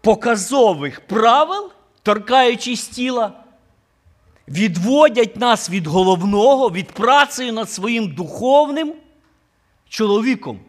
показових 0.00 1.00
правил, 1.00 1.72
торкаючись 2.02 2.88
тіла, 2.88 3.32
відводять 4.48 5.36
нас 5.36 5.70
від 5.70 5.86
головного, 5.86 6.70
від 6.70 6.92
праці 6.92 7.52
над 7.52 7.70
своїм 7.70 8.14
духовним 8.14 8.94
чоловіком, 9.88 10.60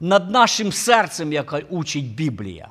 над 0.00 0.30
нашим 0.30 0.72
серцем, 0.72 1.32
яка 1.32 1.58
учить 1.58 2.14
Біблія, 2.14 2.68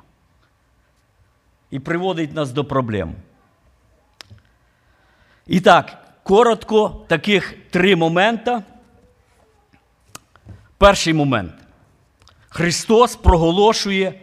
і 1.70 1.78
приводить 1.78 2.34
нас 2.34 2.50
до 2.50 2.64
проблем. 2.64 3.14
І 5.46 5.60
так, 5.60 6.04
коротко, 6.22 7.04
таких 7.08 7.54
три 7.70 7.96
моменти. 7.96 8.62
Перший 10.82 11.12
момент. 11.12 11.54
Христос 12.48 13.16
проголошує 13.16 14.20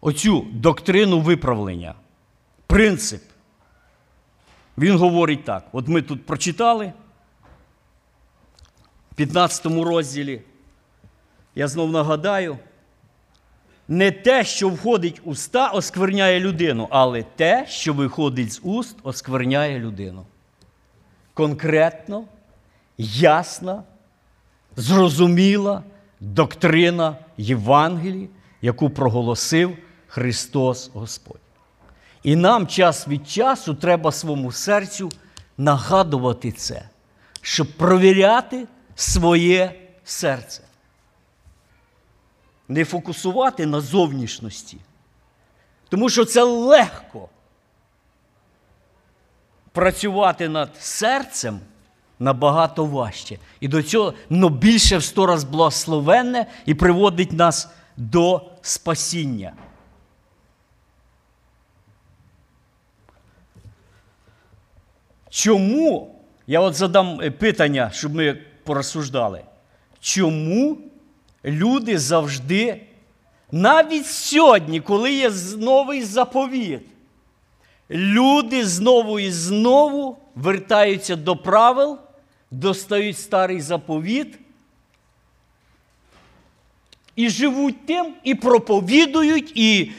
оцю 0.00 0.46
доктрину 0.52 1.20
виправлення. 1.20 1.94
Принцип. 2.66 3.22
Він 4.78 4.96
говорить 4.96 5.44
так: 5.44 5.64
от 5.72 5.88
ми 5.88 6.02
тут 6.02 6.26
прочитали 6.26 6.92
в 9.12 9.14
15 9.14 9.66
розділі. 9.66 10.42
Я 11.54 11.68
знов 11.68 11.90
нагадаю, 11.90 12.58
не 13.88 14.10
те, 14.10 14.44
що 14.44 14.68
входить 14.68 15.20
в 15.24 15.28
уста, 15.28 15.68
оскверняє 15.68 16.40
людину, 16.40 16.88
але 16.90 17.22
те, 17.22 17.66
що 17.68 17.92
виходить 17.92 18.52
з 18.52 18.60
уст, 18.62 18.96
оскверняє 19.02 19.78
людину. 19.78 20.26
Конкретно, 21.34 22.24
ясна, 22.98 23.82
зрозуміла 24.76 25.82
доктрина 26.20 27.16
Євангелії, 27.36 28.28
яку 28.62 28.90
проголосив 28.90 29.78
Христос 30.06 30.90
Господь. 30.94 31.40
І 32.22 32.36
нам 32.36 32.66
час 32.66 33.08
від 33.08 33.28
часу 33.30 33.74
треба 33.74 34.12
своєму 34.12 34.52
серцю 34.52 35.10
нагадувати 35.58 36.52
це, 36.52 36.88
щоб 37.40 37.72
провіряти 37.72 38.66
своє 38.94 39.80
серце. 40.04 40.62
Не 42.68 42.84
фокусувати 42.84 43.66
на 43.66 43.80
зовнішності. 43.80 44.78
Тому 45.88 46.08
що 46.08 46.24
це 46.24 46.42
легко 46.42 47.28
працювати 49.72 50.48
над 50.48 50.76
серцем 50.76 51.60
набагато 52.18 52.84
важче. 52.84 53.38
І 53.60 53.68
до 53.68 53.82
цього 53.82 54.14
но 54.30 54.48
більше 54.48 54.96
в 54.96 55.02
сто 55.04 55.26
раз 55.26 55.44
благословенне 55.44 56.46
і 56.66 56.74
приводить 56.74 57.32
нас 57.32 57.68
до 57.96 58.42
спасіння. 58.62 59.52
Чому? 65.30 66.14
Я 66.46 66.60
от 66.60 66.74
задам 66.74 67.20
е, 67.20 67.30
питання, 67.30 67.90
щоб 67.94 68.14
ми 68.14 68.38
порозсуждали. 68.64 69.40
Чому 70.00 70.78
люди 71.44 71.98
завжди, 71.98 72.80
навіть 73.52 74.06
сьогодні, 74.06 74.80
коли 74.80 75.12
є 75.12 75.30
новий 75.58 76.02
заповіт, 76.02 76.80
люди 77.90 78.66
знову 78.66 79.20
і 79.20 79.30
знову 79.30 80.18
вертаються 80.34 81.16
до 81.16 81.36
правил, 81.36 81.98
достають 82.60 83.18
старий 83.18 83.60
заповіт 83.60 84.38
і 87.16 87.28
живуть 87.28 87.86
тим, 87.86 88.14
і 88.24 88.34
проповідують, 88.34 89.52
і 89.54 89.92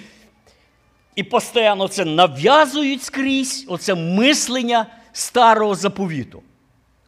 і 1.15 1.23
постійно 1.23 1.87
це 1.87 2.05
нав'язують 2.05 3.03
скрізь, 3.03 3.65
оце 3.67 3.95
мислення 3.95 4.85
старого 5.13 5.75
заповіту. 5.75 6.43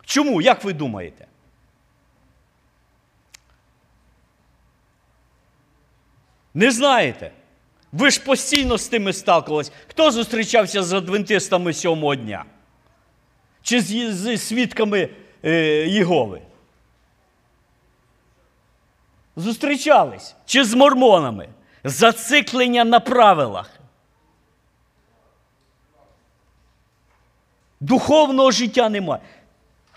Чому? 0.05 0.41
Як 0.41 0.63
ви 0.63 0.73
думаєте? 0.73 1.27
Не 6.53 6.71
знаєте? 6.71 7.31
Ви 7.91 8.11
ж 8.11 8.21
постійно 8.21 8.77
з 8.77 8.87
тими 8.87 9.13
сталкувалися. 9.13 9.71
Хто 9.87 10.11
зустрічався 10.11 10.83
з 10.83 10.93
адвентистами 10.93 11.73
сьомого 11.73 12.15
дня? 12.15 12.45
Чи 13.61 13.81
з, 13.81 14.13
з 14.13 14.37
свідками 14.37 15.09
Єгови? 15.43 16.41
Зустрічались? 19.35 20.35
Чи 20.45 20.63
з 20.63 20.73
мормонами? 20.73 21.49
Зациклення 21.83 22.83
на 22.83 22.99
правилах. 22.99 23.71
Духовного 27.79 28.51
життя 28.51 28.89
немає. 28.89 29.21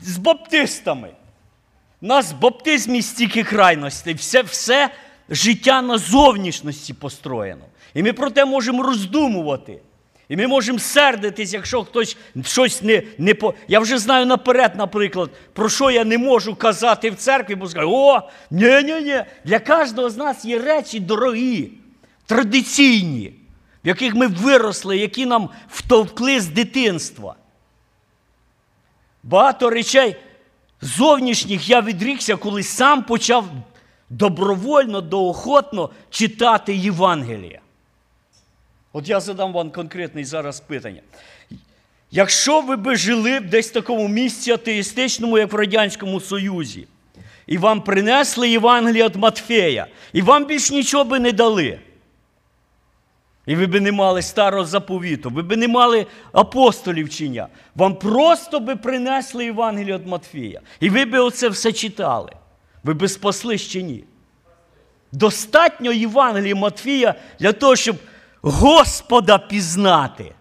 З 0.01 0.19
баптистами. 0.19 1.11
У 2.03 2.07
нас 2.07 2.33
в 2.33 2.39
баптизмі 2.39 3.03
стільки 3.03 3.45
крайностей. 3.45 4.15
Все, 4.15 4.43
все 4.43 4.91
життя 5.29 5.83
на 5.83 5.99
зовнішності 5.99 6.95
построєно. 6.95 7.65
І 7.95 8.03
ми 8.03 8.13
про 8.13 8.31
те 8.31 8.45
можемо 8.45 8.83
роздумувати. 8.83 9.81
І 10.31 10.37
ми 10.37 10.47
можемо 10.47 10.79
сердитись, 10.79 11.53
якщо 11.53 11.85
хтось 11.85 12.17
щось 12.45 12.83
не 12.83 13.03
не 13.19 13.35
по. 13.35 13.55
Я 13.69 13.81
вже 13.81 13.99
знаю 13.99 14.27
наперед, 14.27 14.73
наприклад, 14.77 15.31
про 15.53 15.69
що 15.69 15.91
я 15.91 16.05
не 16.05 16.19
можу 16.19 16.55
казати 16.55 17.11
в 17.11 17.17
церкві, 17.17 17.55
бо 17.55 17.67
скажу, 17.67 17.91
о, 17.93 18.21
ні-ні-ні. 18.51 19.25
Для 19.45 19.59
кожного 19.59 20.11
з 20.11 20.17
нас 20.17 20.45
є 20.45 20.59
речі 20.59 21.01
дорогі, 21.01 21.71
традиційні, 22.27 23.33
в 23.85 23.89
яких 23.89 24.15
ми 24.15 24.27
виросли, 24.27 24.97
які 24.97 25.27
нам 25.27 25.49
втовкли 25.69 26.41
з 26.41 26.47
дитинства. 26.47 27.35
Багато 29.23 29.71
речей 29.71 30.17
зовнішніх 30.81 31.69
я 31.69 31.81
відрікся, 31.81 32.37
коли 32.37 32.63
сам 32.63 33.03
почав 33.03 33.45
добровольно, 34.11 35.01
доохотно 35.01 35.91
читати 36.11 36.75
Євангелія. 36.75 37.61
От 38.93 39.09
я 39.09 39.21
задам 39.21 39.53
вам 39.53 39.71
конкретне 39.71 40.25
зараз 40.25 40.61
питання. 40.61 41.01
Якщо 42.11 42.61
ви 42.61 42.77
би 42.77 42.97
жили 42.97 43.41
десь 43.41 43.71
в 43.71 43.73
такому 43.73 44.09
місці 44.09 44.53
атеїстичному, 44.53 45.39
як 45.39 45.53
в 45.53 45.57
Радянському 45.57 46.21
Союзі, 46.21 46.87
і 47.47 47.59
вам 47.59 47.81
принесли 47.81 48.49
Євангелія 48.49 49.07
від 49.07 49.17
Матфея, 49.17 49.87
і 50.13 50.23
вам 50.23 50.45
більш 50.45 50.71
нічого 50.71 51.05
би 51.05 51.21
не 51.21 51.33
дали. 51.33 51.79
І 53.47 53.57
ви 53.57 53.67
би 53.67 53.81
не 53.81 53.93
мали 53.93 54.23
старого 54.23 54.65
заповіту, 54.65 55.31
ви 55.31 55.43
би 55.43 55.57
не 55.57 55.69
мали 55.69 56.07
апостолів 56.33 57.11
чиня. 57.11 57.47
Вам 57.75 57.95
просто 57.95 58.61
би 58.61 58.77
принесли 58.77 59.45
Євангелія 59.45 59.99
від 59.99 60.07
Матфея. 60.07 60.61
І 60.81 60.91
ви 60.91 61.05
би 61.05 61.19
оце 61.19 61.49
все 61.49 61.73
читали. 61.73 62.33
Ви 62.85 62.95
би 62.95 63.09
спаслись 63.09 63.63
чи 63.63 63.83
ні? 63.83 64.05
Достатньо 65.13 65.93
Євангелія 65.93 66.55
Матфія 66.55 67.15
для 67.39 67.53
того, 67.53 67.77
щоб 67.77 67.97
Господа 68.43 69.39
пізнати. 69.39 70.35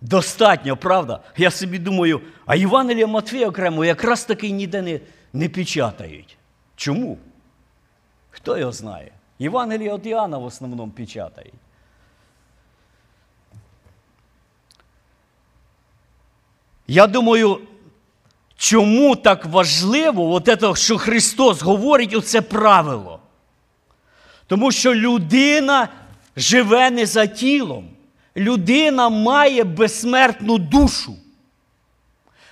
Достатньо, 0.00 0.76
правда? 0.76 1.20
Я 1.36 1.50
собі 1.50 1.78
думаю, 1.78 2.20
а 2.46 2.56
Євангелія 2.56 3.06
Матфія 3.06 3.48
окремо 3.48 3.84
якраз 3.84 4.24
таки 4.24 4.50
ніде 4.50 4.82
не, 4.82 5.00
не 5.32 5.48
печатають. 5.48 6.36
Чому? 6.76 7.18
Хто 8.30 8.58
його 8.58 8.72
знає? 8.72 9.12
Євангелія 9.38 9.94
от 9.94 10.06
Іоанна 10.06 10.38
в 10.38 10.44
основному 10.44 10.92
печатають. 10.92 11.54
Я 16.86 17.06
думаю, 17.06 17.60
чому 18.56 19.16
так 19.16 19.46
важливо, 19.46 20.32
от 20.32 20.44
це, 20.60 20.74
що 20.74 20.98
Христос 20.98 21.62
говорить, 21.62 22.14
оце 22.14 22.40
правило? 22.40 23.20
Тому 24.46 24.72
що 24.72 24.94
людина 24.94 25.88
живе 26.36 26.90
не 26.90 27.06
за 27.06 27.26
тілом. 27.26 27.90
Людина 28.36 29.08
має 29.08 29.64
безсмертну 29.64 30.58
душу. 30.58 31.16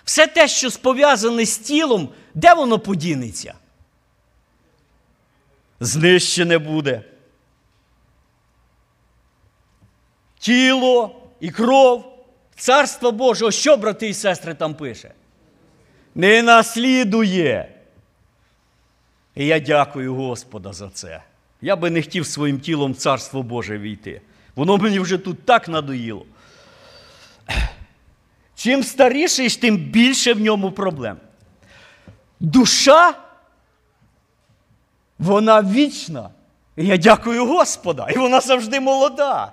Все 0.04 0.26
те, 0.26 0.48
що 0.48 0.70
пов'язане 0.70 1.44
з 1.44 1.58
тілом, 1.58 2.08
де 2.34 2.54
воно 2.54 2.78
подінеться? 2.78 3.54
Знищене 5.80 6.58
буде. 6.58 7.02
Тіло 10.38 11.22
і 11.40 11.50
кров, 11.50 12.24
царство 12.56 13.12
Боже, 13.12 13.50
що, 13.50 13.76
брати 13.76 14.08
і 14.08 14.14
сестри, 14.14 14.54
там 14.54 14.74
пише? 14.74 15.12
Не 16.14 16.42
наслідує. 16.42 17.74
І 19.34 19.46
я 19.46 19.60
дякую 19.60 20.14
Господа 20.14 20.72
за 20.72 20.90
це. 20.90 21.22
Я 21.64 21.76
би 21.76 21.90
не 21.90 22.02
хотів 22.02 22.26
своїм 22.26 22.60
тілом 22.60 22.92
в 22.92 22.96
царство 22.96 23.42
Боже 23.42 23.78
війти. 23.78 24.20
Воно 24.56 24.76
мені 24.76 24.98
вже 24.98 25.18
тут 25.18 25.46
так 25.46 25.68
надоїло. 25.68 26.26
Чим 28.54 28.82
старіший, 28.82 29.50
тим 29.50 29.76
більше 29.76 30.34
в 30.34 30.40
ньому 30.40 30.72
проблем. 30.72 31.16
Душа, 32.40 33.14
вона 35.18 35.62
вічна. 35.62 36.30
І 36.76 36.86
я 36.86 36.96
дякую 36.96 37.46
Господа. 37.46 38.08
І 38.10 38.18
вона 38.18 38.40
завжди 38.40 38.80
молода. 38.80 39.52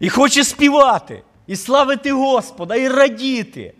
І 0.00 0.08
хоче 0.08 0.44
співати, 0.44 1.22
і 1.46 1.56
славити 1.56 2.12
Господа, 2.12 2.76
і 2.76 2.88
радіти. 2.88 3.74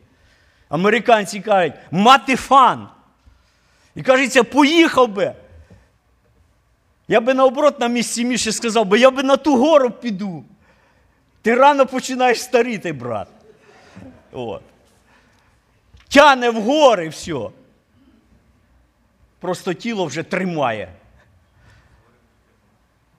Американці 0.69 1.41
кажуть, 1.41 1.75
мати 1.91 2.37
фан. 2.37 2.89
І 3.95 4.03
кажеться, 4.03 4.45
поїхав 4.45 5.09
би. 5.09 5.35
Я 7.13 7.21
би 7.21 7.35
наоборот 7.35 7.81
на 7.81 7.89
місці 7.89 8.25
Міші 8.25 8.53
сказав, 8.53 8.85
бо 8.87 8.97
я 8.97 9.11
би 9.11 9.23
на 9.23 9.37
ту 9.37 9.57
гору 9.57 9.91
піду. 9.91 10.45
Ти 11.43 11.55
рано 11.55 11.87
починаєш 11.87 12.43
старіти, 12.43 12.93
брат. 12.93 13.29
От. 14.33 14.63
Тяне 16.09 16.51
в 16.51 16.63
гори 16.63 17.09
все. 17.09 17.51
Просто 19.41 19.75
тіло 19.75 20.05
вже 20.05 20.23
тримає. 20.23 20.93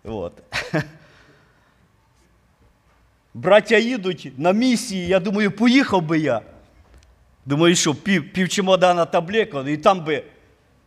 От. 0.04 0.34
Браття 3.34 3.78
їдуть 3.78 4.32
на 4.38 4.52
місії, 4.52 5.08
я 5.08 5.20
думаю, 5.20 5.52
поїхав 5.52 6.02
би 6.02 6.20
я. 6.20 6.42
Думаю, 7.46 7.76
що 7.76 7.96
пів, 7.96 8.34
пів 8.34 8.50
чемодана 8.50 9.06
таблеток, 9.06 9.68
і 9.68 9.78
там 9.78 10.06
би 10.06 10.24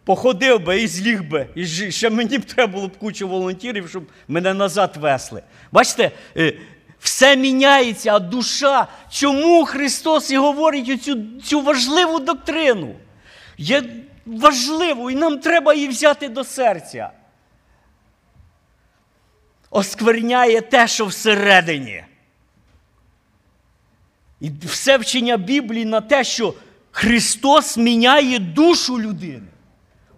походив 0.06 0.60
би 0.60 0.82
і 0.82 0.86
зліг 0.86 1.22
би. 1.22 1.48
І 1.54 1.66
ще 1.90 2.10
мені 2.10 2.38
б 2.38 2.44
треба 2.44 2.72
було 2.72 2.88
б 2.88 2.98
кучу 2.98 3.28
волонтерів, 3.28 3.88
щоб 3.88 4.04
мене 4.28 4.54
назад 4.54 4.96
весли. 4.96 5.42
Бачите, 5.72 6.10
е, 6.36 6.52
все 7.00 7.36
міняється, 7.36 8.14
а 8.14 8.18
душа. 8.18 8.86
Чому 9.10 9.64
Христос 9.64 10.30
і 10.30 10.36
говорить 10.36 10.88
оцю 10.88 11.18
цю 11.44 11.60
важливу 11.60 12.18
доктрину? 12.18 12.94
Є 13.58 13.82
важливо, 14.26 15.10
і 15.10 15.14
нам 15.14 15.38
треба 15.38 15.74
її 15.74 15.88
взяти 15.88 16.28
до 16.28 16.44
серця. 16.44 17.10
Оскверняє 19.70 20.60
те, 20.60 20.88
що 20.88 21.06
всередині. 21.06 22.04
І 24.40 24.50
все 24.64 24.98
вчення 24.98 25.36
Біблії 25.36 25.84
на 25.84 26.00
те, 26.00 26.24
що 26.24 26.54
Христос 26.90 27.76
міняє 27.76 28.38
душу 28.38 29.00
людини. 29.00 29.48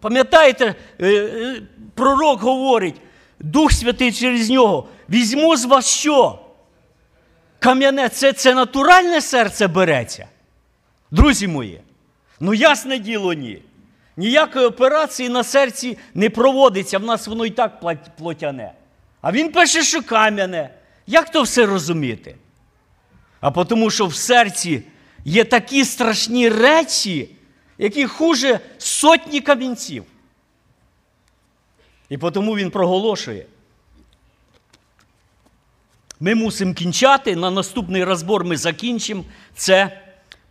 Пам'ятаєте, 0.01 0.75
е, 1.01 1.07
е, 1.09 1.63
пророк 1.95 2.41
говорить, 2.41 2.95
Дух 3.41 3.73
Святий 3.73 4.13
через 4.13 4.51
нього, 4.51 4.89
візьму 5.11 5.57
з 5.57 5.65
вас 5.65 5.87
що? 5.87 6.39
Кам'яне, 7.59 8.09
це, 8.09 8.33
це 8.33 8.55
натуральне 8.55 9.21
серце 9.21 9.67
береться. 9.67 10.27
Друзі 11.11 11.49
мої, 11.49 11.81
ну 12.41 12.55
ясне 12.55 12.99
діло, 12.99 13.33
ні. 13.33 13.63
Ніякої 14.17 14.67
операції 14.67 15.29
на 15.29 15.45
серці 15.45 15.99
не 16.15 16.31
проводиться, 16.31 16.99
в 16.99 17.05
нас 17.05 17.27
воно 17.27 17.47
і 17.47 17.51
так 17.51 17.81
плотяне. 18.19 18.73
А 19.21 19.33
він 19.33 19.53
пише, 19.53 19.83
що 19.83 20.03
кам'яне. 20.03 20.71
Як 21.07 21.31
то 21.31 21.43
все 21.43 21.67
розуміти? 21.67 22.37
А 23.41 23.51
тому, 23.65 23.91
що 23.91 24.07
в 24.07 24.15
серці 24.15 24.83
є 25.25 25.45
такі 25.45 25.85
страшні 25.85 26.49
речі, 26.49 27.31
які 27.79 28.07
хуже 28.07 28.61
сотні 28.79 29.41
камінців. 29.41 30.05
І 32.09 32.19
тому 32.19 32.57
він 32.57 32.71
проголошує. 32.71 33.47
Ми 36.21 36.35
мусимо 36.35 36.75
кінчати. 36.75 37.37
На 37.37 37.51
наступний 37.51 38.05
розбор 38.05 38.45
ми 38.45 38.57
закінчимо 38.57 39.25
це, 39.55 40.01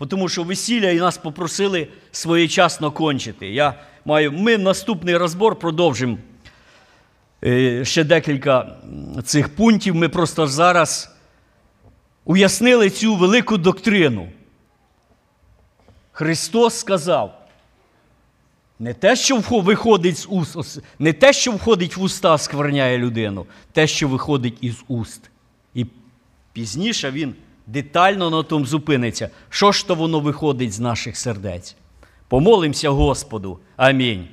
тому 0.07 0.29
що 0.29 0.43
весілля 0.43 0.89
і 0.89 0.97
нас 0.97 1.17
попросили 1.17 1.87
своєчасно 2.11 2.91
кончити. 2.91 3.49
Я 3.49 3.73
маю, 4.05 4.31
Ми 4.31 4.57
наступний 4.57 5.17
розбор 5.17 5.55
продовжимо 5.55 6.17
е, 7.43 7.85
ще 7.85 8.03
декілька 8.03 8.77
цих 9.25 9.55
пунктів. 9.55 9.95
Ми 9.95 10.09
просто 10.09 10.47
зараз 10.47 11.15
уяснили 12.25 12.89
цю 12.89 13.15
велику 13.15 13.57
доктрину. 13.57 14.29
Христос 16.17 16.79
сказав, 16.79 17.47
не 18.79 18.93
те, 18.93 19.15
що 19.15 19.39
виходить 19.49 20.17
з 20.17 20.27
уст, 20.29 20.79
не 20.99 21.13
те, 21.13 21.33
що 21.33 21.51
входить 21.51 21.97
в 21.97 22.03
уста, 22.03 22.37
скверняє 22.37 22.97
людину, 22.97 23.45
те, 23.71 23.87
що 23.87 24.07
виходить 24.07 24.57
із 24.61 24.83
уст. 24.87 25.29
І 25.73 25.85
пізніше 26.53 27.11
він 27.11 27.35
детально 27.67 28.29
на 28.29 28.43
тому 28.43 28.65
зупиниться. 28.65 29.29
Що 29.49 29.71
ж 29.71 29.87
то 29.87 29.95
воно 29.95 30.19
виходить 30.19 30.73
з 30.73 30.79
наших 30.79 31.17
сердець? 31.17 31.75
Помолимося 32.27 32.89
Господу. 32.89 33.59
Амінь. 33.75 34.27